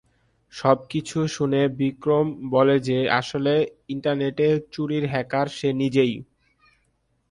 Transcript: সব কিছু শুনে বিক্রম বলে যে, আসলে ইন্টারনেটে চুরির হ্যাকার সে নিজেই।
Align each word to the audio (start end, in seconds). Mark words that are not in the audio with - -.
সব 0.53 0.77
কিছু 0.89 1.17
শুনে 1.27 1.61
বিক্রম 1.79 2.25
বলে 2.51 2.75
যে, 2.87 2.97
আসলে 3.19 3.53
ইন্টারনেটে 3.89 4.47
চুরির 4.73 5.03
হ্যাকার 5.07 5.47
সে 5.49 5.69
নিজেই। 5.73 6.13